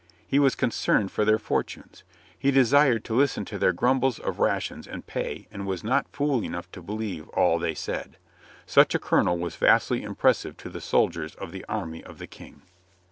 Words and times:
He 0.25 0.39
was 0.39 0.55
concerned 0.55 1.11
for 1.11 1.25
their 1.25 1.37
fortunes. 1.37 2.03
He 2.35 2.49
desired 2.49 3.03
to 3.03 3.13
listen 3.15 3.45
to 3.45 3.59
their 3.59 3.71
grumbles 3.71 4.17
of 4.17 4.39
rations 4.39 4.87
and 4.87 5.05
pay 5.05 5.47
and 5.51 5.67
was 5.67 5.83
not 5.83 6.07
fool 6.07 6.43
enough 6.43 6.71
to 6.71 6.81
believe 6.81 7.29
all 7.29 7.59
they 7.59 7.75
said. 7.75 8.17
Such 8.65 8.95
a 8.95 8.99
colonel 8.99 9.37
was 9.37 9.55
vastly 9.57 10.01
impressive 10.01 10.57
to 10.57 10.69
the 10.69 10.81
soldiers 10.81 11.35
of 11.35 11.51
the 11.51 11.63
army 11.69 12.03
of 12.03 12.17
the 12.17 12.25
King. 12.25 12.63